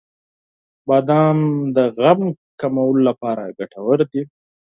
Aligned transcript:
•بادام 0.87 1.37
د 1.75 1.77
غم 1.99 2.21
کمولو 2.59 3.01
لپاره 3.09 3.43
ګټور 3.57 3.99
دی. 4.11 4.21